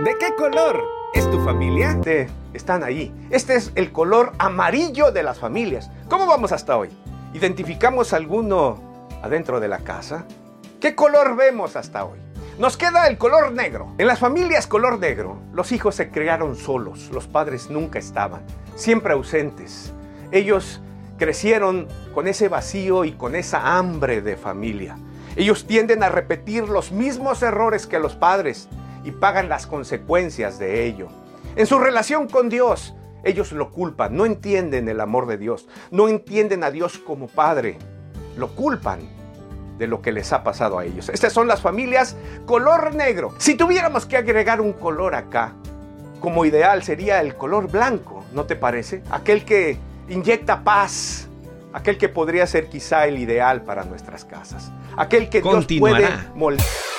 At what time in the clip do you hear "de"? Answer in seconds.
0.00-0.18, 1.94-2.28, 5.12-5.22, 9.60-9.68, 24.22-24.36, 30.58-30.86, 35.26-35.38, 39.78-39.86